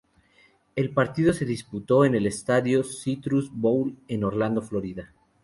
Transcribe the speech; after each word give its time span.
El 0.75 0.95
partido 0.95 1.31
se 1.31 1.45
disputó 1.45 2.05
en 2.05 2.15
el 2.15 2.25
Estadio 2.25 2.83
Citrus 2.83 3.51
Bowl 3.53 3.95
en 4.07 4.23
Orlando, 4.23 4.63
Florida. 4.63 5.13